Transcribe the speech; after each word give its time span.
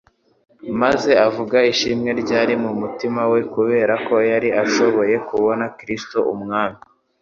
maze 0.81 1.11
avuga 1.27 1.57
ishimwe 1.71 2.09
ryari 2.21 2.53
mu 2.63 2.71
mutima 2.81 3.21
we 3.31 3.39
kubera 3.53 3.93
ko 4.07 4.15
yari 4.31 4.49
ashoboye 4.63 5.15
kubona 5.27 5.65
Kristo 5.79 6.17
Umwami. 6.35 6.79